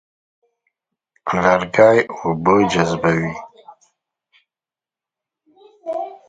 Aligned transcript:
لرګی 1.35 1.93
اوبه 2.15 2.55
جذبوي. 2.71 3.31